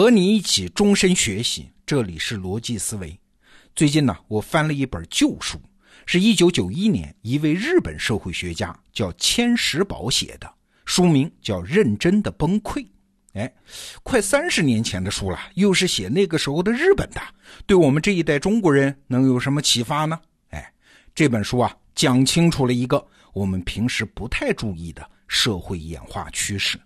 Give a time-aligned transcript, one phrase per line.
[0.00, 3.20] 和你一起终身学习，这里是逻辑思维。
[3.76, 5.60] 最近呢，我翻了一本旧书，
[6.06, 10.50] 是一九九一年一位日本社会学家叫千石宝写的，
[10.86, 12.76] 书名叫《认真的崩溃》。
[13.34, 13.52] 哎，
[14.02, 17.20] 快三十年前的书了，又是写那个时候的日本的，
[17.66, 20.18] 对我们这一代中国人能有什么启发呢？
[20.48, 20.72] 哎，
[21.14, 26.80] 这本书啊，讲清楚了一个我们平时不太注意的社会演化趋势。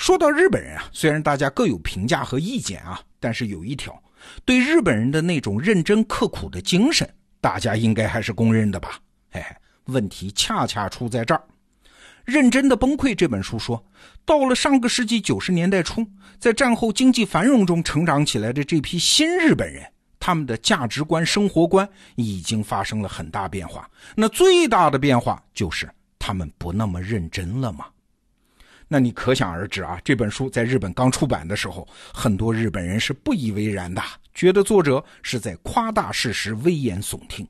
[0.00, 4.02] 说到日本人啊，虽然大家各有评价和意见啊，但是有一条，
[4.46, 7.06] 对日本人的那种认真刻苦的精神，
[7.38, 8.98] 大家应该还是公认的吧？
[9.32, 11.42] 哎，问题恰恰出在这儿。
[12.24, 13.84] 《认真的崩溃》这本书说，
[14.24, 16.06] 到了上个世纪九十年代初，
[16.38, 19.84] 在战后经济繁荣中成长起来的这批新日本人，
[20.18, 23.86] 他们的价值观、生活观已经发生了很大变化。
[24.16, 25.86] 那最大的变化就是
[26.18, 27.84] 他们不那么认真了吗？
[28.92, 34.02] 那你可想而知啊，这本书在日本刚出版的时候，很多日本人是不以为然的，
[34.34, 37.46] 觉得作者是在夸大事实、危言耸听。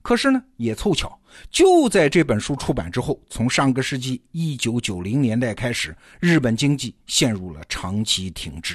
[0.00, 8.74] 可是呢，也凑巧，就在这本书出版之后，从上个世纪一九九零年代开始，日本经济陷入了长期停滞。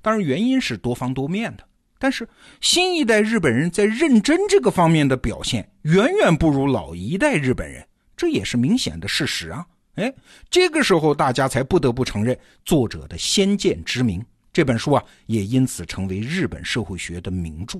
[0.00, 1.64] 当然，原因是多方多面的，
[1.98, 2.26] 但是
[2.62, 7.86] 新一代日本人在认真这个方面的表现，远远不如老一代日本人，
[8.16, 9.66] 这也是明显的事实啊。
[9.96, 10.12] 哎，
[10.48, 14.24] 这个时候大家才不得不承认作者的先见之明。
[14.52, 17.78] 这本书啊，也因此成为日本社会学的名著。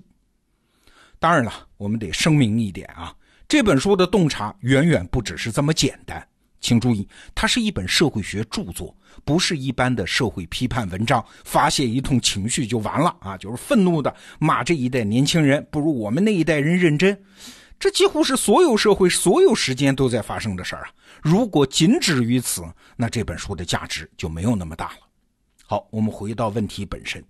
[1.19, 3.15] 当然了，我们得声明一点啊，
[3.47, 6.27] 这本书的洞察远远不只是这么简单。
[6.61, 17.21] 请注意，它是一本社会学著作，不是一般的社会批判文章，发泄一通情绪就完了啊，就是愤怒的骂这一代年轻人不如我们那一代人认真。
[17.83, 20.91] 这几乎是所有社会、所有时间都在发生的事儿啊！
[21.21, 22.63] 如果仅止于此，
[22.97, 24.99] 那这本书的价值就没有那么大了。
[25.67, 27.25] 好，我们回到问题本身：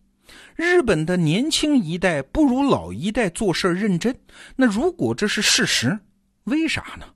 [0.54, 4.14] 日本的年轻一代不如老一代做事认真。
[4.54, 5.98] 那如果这是事实，
[6.44, 7.06] 为啥呢？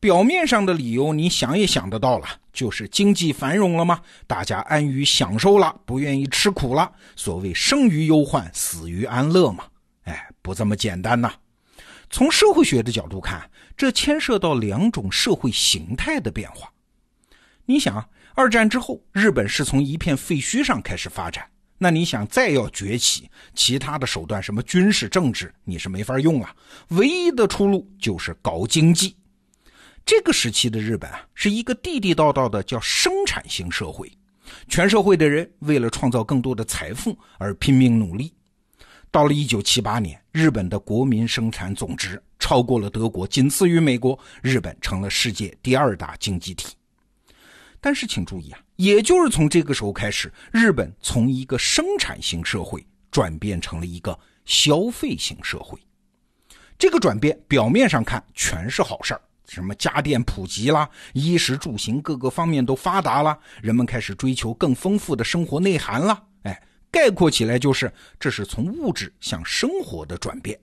[0.00, 4.00] 表面上的理由你想也想得到了，就是经济繁荣了吗？
[4.26, 6.90] 大家安于享受了，不愿意吃苦了。
[7.16, 9.64] 所谓生于忧患，死于安乐嘛。
[10.04, 11.30] 哎，不这么简单呐。
[12.08, 16.72] 从社会学的角度看，这牵涉到两种社会形态的变化。
[17.64, 21.44] 你想，二战之后，日本是从一片废墟上开始发展，
[21.78, 26.54] 那你想再要崛起，其他的手段，什么军事、政治，你是没法用啊。
[26.88, 29.16] 唯一的出路就是搞经济。
[30.04, 34.08] 这个时期的日本啊，是一个地地道道的叫生产型社会，
[34.68, 38.32] 全社会的人为了创造更多的财富而拼命努力。
[39.16, 46.74] 到了一九七八年，日本的国民生产总值超过了德国，仅次于美国，日本成了世界第二大经济体。
[47.80, 55.78] 但是请注意啊，也就是从这个时候开始，日本从一个生产型社会转变成了一个消费型社会。
[56.76, 66.22] 这个转变表面上看全是好事儿，什么家电普及啦，衣食住行各个方面都发达了，人们开始追求更丰富的生活内涵了。
[66.96, 70.58] 概括起来就是，这是从物质向生活的转变。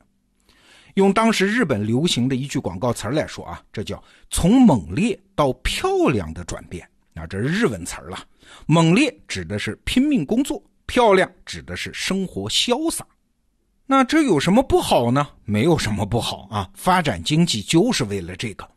[0.95, 6.89] 用当时日本流行的一句广告词来说啊，这叫从猛烈到漂亮的转变。
[7.13, 8.17] 那这是日文词儿了。
[8.65, 13.05] 猛烈指的是拼命工作，漂亮指的是生活潇洒。
[13.85, 15.27] 那这有什么不好呢？
[15.45, 18.67] 没有什么不好啊，发展经济就是为了这个。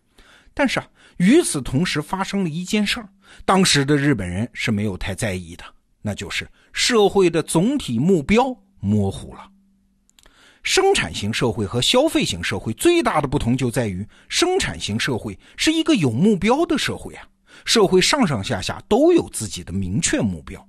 [0.53, 0.87] 但是啊，
[1.17, 3.09] 与此同时发生了一件事儿，
[3.47, 5.65] 当时的日本人是没有太在意的。
[6.07, 9.51] 那就是社会的总体目标模糊了。
[10.63, 17.27] 生产型社会和消费型社会最大的不同就在于，生产型社会是一个有目标的社会啊，
[17.65, 20.65] 社会上上下下都有自己的明确目标。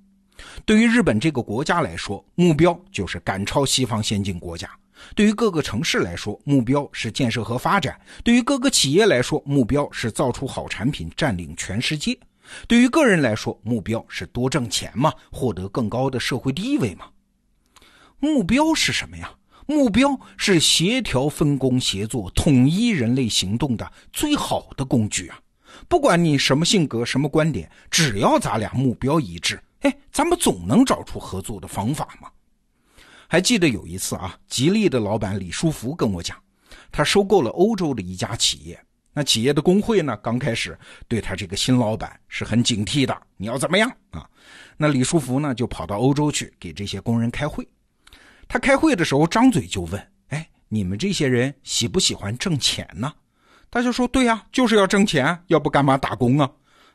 [0.66, 4.68] 对于日本这个国家来说，目标就是赶超西方先进国家；
[5.16, 7.94] 对于各个城市来说，目标是建设和发展；
[8.24, 12.18] 对于各个企业来说，目标是造出好产品，占领全世界。
[12.68, 17.08] 对于个人来说，目标是多挣钱嘛，获得更高的社会地位嘛。
[18.20, 19.32] 目标是什么呀？
[19.66, 25.38] 目标是协调分工协作、统一人类行动的最好的工具啊！
[25.90, 32.30] 不管你什么性格、什么观点，只要咱俩目标一致，哎，咱们总能找出合作的方法嘛。
[33.28, 36.38] 还记得有一次啊，吉利的老板李书福跟我讲，
[36.90, 38.82] 他收购了欧洲的一家企业。
[39.18, 40.16] 那企业的工会呢？
[40.18, 40.78] 刚开始
[41.08, 43.20] 对他这个新老板是很警惕的。
[43.36, 44.30] 你要怎么样啊？
[44.78, 47.68] 那李书福呢就跑到欧洲去给这些工人开会。
[48.48, 50.00] 他开会的时候张嘴就问
[50.30, 53.12] ：“哎，你们这些人喜不喜欢挣钱呢？”
[53.72, 56.48] 大家说：“对呀，就是要挣钱，要不干嘛打工啊？”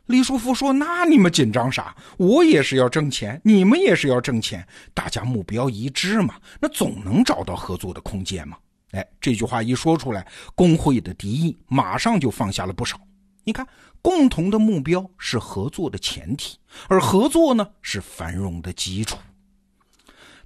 [0.06, 1.92] 李书福说：“那你们紧张啥？
[2.18, 4.64] 我也是要挣钱，你们也是要挣钱，
[4.94, 8.56] 大家目标一致嘛，那总能找到合作的空间嘛。”
[8.92, 12.98] 哎，这句话一说出来，工会的敌意马上就放下了不少。
[13.44, 13.66] 你看，
[14.00, 16.56] 共同的目标是合作的前提，
[16.88, 19.18] 而合作呢是繁荣的基础。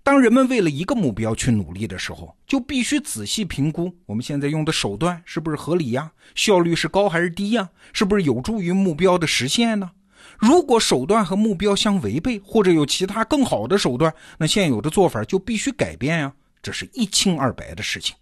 [0.03, 6.13] 当人们为了一个目标去努力的时候，就必须仔细评估我们现在用的手段是不是合理呀？
[6.35, 7.69] 效率是高还是低呀？
[7.93, 9.91] 是不是有助于目标的实现呢？
[10.39, 16.33] 如果手段和目标相违背，或者有其他更好的手段，那现有的做法就必须改变呀。
[16.63, 18.15] 这是一清二白的事情。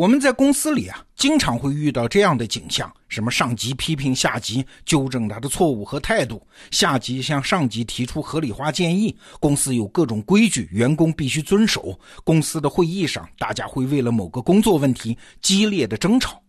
[0.00, 6.38] 我们在公司里啊，经常会遇到这样的景象：什么上级批评下级，纠正他的错误和态度；
[6.70, 16.40] 下级向上级提出合理化建议；公司有各种规矩，员工必须遵守；公司的会议上，大家会为了某个工作问题激烈的争吵。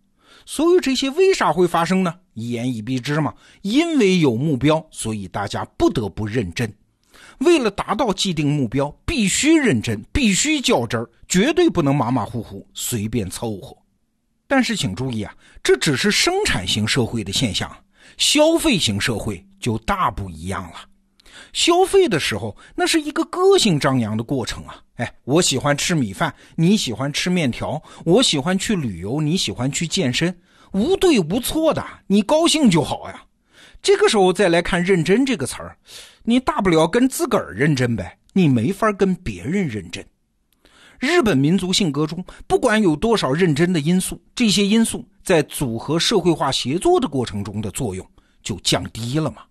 [0.45, 2.15] 所有这些为啥会发生呢？
[2.33, 3.33] 一言以蔽之嘛，
[3.63, 6.73] 因为有目标，所以大家不得不认真。
[7.41, 13.75] 为了达到既定目标，必须认真，必须较真儿，绝对不能马马虎虎、随便凑合。
[14.47, 15.33] 但是请注意啊，
[15.63, 17.75] 这只是生产型社会的现象，
[18.17, 20.85] 消费型社会就大不一样了。
[21.53, 24.81] 消费的时候，那是一个个性张扬的过程啊。
[24.97, 30.37] 哎，我喜欢吃米饭，你喜欢吃面条；我喜欢去旅游，你喜欢去健身，
[30.73, 33.23] 无对无错的，你高兴就好呀。
[33.81, 35.77] 这个时候再来看“认真”这个词儿。
[36.23, 40.05] 你大不了跟自个儿认真呗，你没法跟别人认真。
[40.99, 48.07] 日本民族性格中，不管有多少认真的因素，这些因素在组合社会化协作的过程中的作用
[48.43, 49.41] 就降低了嘛。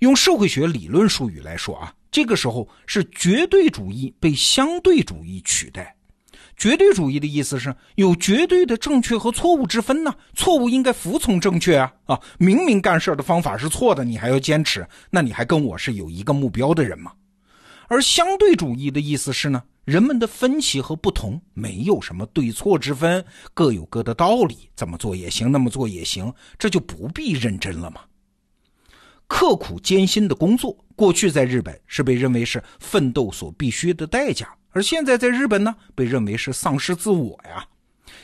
[0.00, 5.96] 用社会学理论术语来说啊，这个时候是绝对主义被相对主义取代。
[6.56, 12.20] 绝对主义的意思是有绝对的正确和错误之分呢，错误应该服从正确啊啊！
[12.38, 17.12] 明明干事的方法是错的，你还要坚持，那你还跟我是有一个目标的人吗？
[17.88, 28.00] 而相对主义的意思是呢，人们的分歧和不同没有什么对错之分，各有各的道理，这么做也行，那么做也行，这就不必认真了嘛。
[29.26, 34.48] 刻苦艰辛的工作，过去在日本是被认为是奋斗所必须的代价。
[34.74, 37.64] 而现在在日本呢，被认为是丧失自我呀。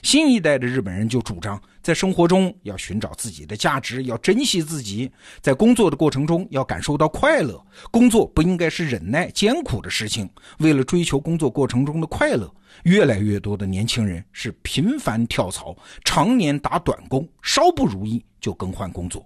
[0.03, 5.11] 新一代的日本人就主张，在生活中要寻找自己的价值，要珍惜自己，
[5.41, 7.63] 在工作的过程中要感受到快乐。
[7.91, 10.29] 工作不应该是忍耐艰苦的事情。
[10.59, 19.25] 为了追求工作过程中的快乐，越来越多的年轻人是频繁跳槽，常年打短工，稍不如意就更换工作。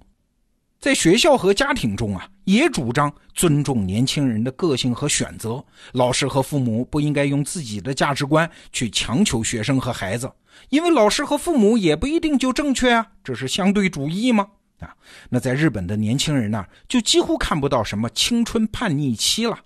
[0.84, 5.64] 在学校和家庭中啊，也主张尊重年轻人的个性和选择。
[5.92, 10.30] 老师和父母不应该用自己的价值观去强求学生和孩子，
[10.68, 13.06] 因为老师和父母也不一定就正确啊。
[13.24, 14.46] 这是相对主义吗？
[14.80, 14.94] 啊，
[15.30, 19.58] 那在日本的年轻人呢就几乎看不到什么青春叛逆期了。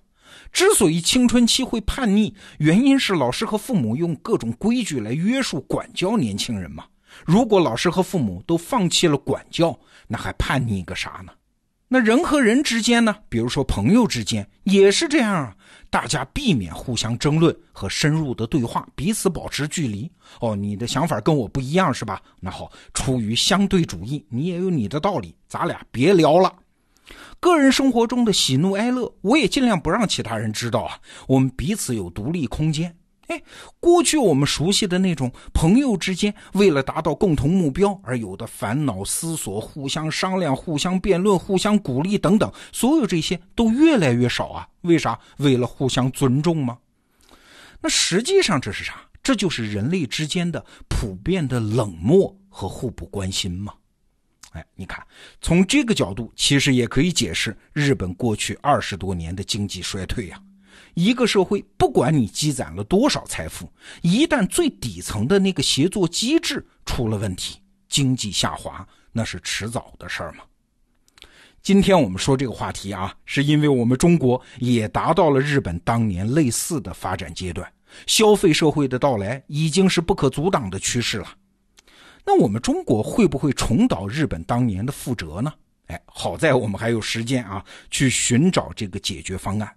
[0.53, 6.85] 之所以青春期会叛逆，原因是老师和父母用各种规矩来约束管教年轻人嘛。
[7.25, 9.77] 如果老师和父母都放弃了管教，
[10.07, 11.31] 那还叛逆个啥呢？
[11.87, 13.15] 那人和人之间呢？
[13.29, 15.55] 比如说朋友之间也是这样啊。
[15.89, 20.07] 大家避免互相争论和深入的对话，彼此保持距离。
[20.39, 22.21] 哦，你的想法跟我不一样是吧？
[22.39, 26.53] 那好，出于相对主义，你也有你的道理，咱俩别聊了。
[27.39, 30.99] 个人生活中的喜怒哀乐，我也尽量不让其他人知道啊。
[31.27, 32.95] 我们彼此有独立空间。
[33.29, 33.41] 哎，
[33.79, 44.67] 过去我们熟悉的那种朋友之间为了达到共同目标而有的烦恼、思索、互相商量、互相辩论、互相鼓励等等，所有这些都越来越少啊！
[44.81, 45.19] 为啥？
[45.37, 46.79] 为了互相尊重吗？
[47.79, 48.95] 那实际上这是啥？
[49.21, 53.73] 这就是人类之间的普遍的冷漠和互不关心吗？
[54.53, 55.05] 哎，你看，
[55.39, 60.41] 从这个角度，其实也可以解释日本过去二十多年的经济衰退呀。
[60.93, 70.43] 一个社会，不管你积攒了多少财富，一旦最底层的那个协作机制出了问题，经济下滑那是迟早的事儿嘛。
[71.61, 77.69] 今天我们说这个话题啊，是因为我们中国也达到了日本当年类似的发展阶段，
[78.07, 81.35] 消费社会的到来已经是不可阻挡的趋势了。
[82.25, 85.53] 那我们中国会不会重蹈日本当年的覆辙呢？
[85.87, 89.75] 哎，好在我们还有时间啊，去寻找这个解决方案。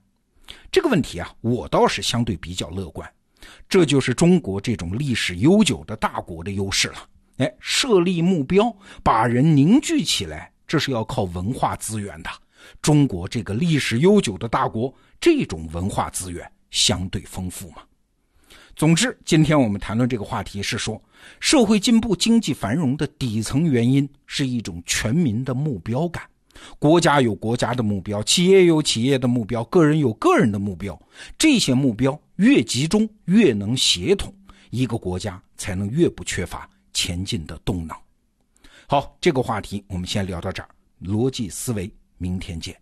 [0.70, 3.08] 这个问题啊，我倒是相对比较乐观。
[3.68, 7.08] 这就是中国这种历史悠久的大国的优势了。
[7.38, 12.30] 哎，设立目标，把人凝聚起来，这是要靠文化资源的。
[12.80, 17.82] 中国这个历史悠久的大国，这种文化资源相对丰富嘛。
[18.76, 21.02] 总之，今天我们谈论这个话题是说，
[21.40, 26.22] 社会进步、经济繁荣的底层原因是一种全民的目标感。
[26.78, 31.00] 国家有国家的目标，企业有企业的目标，个人有个人的目标。
[31.38, 34.34] 这些目标越集中，越能协同，
[34.70, 37.96] 一个国家才能越不缺乏前进的动能。
[38.86, 40.68] 好，这个话题我们先聊到这儿。
[41.02, 42.76] 逻辑思维，明天见。